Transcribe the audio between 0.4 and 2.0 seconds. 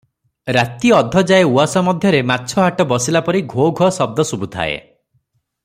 ରାତି ଅଧଯାଏ ଉଆସ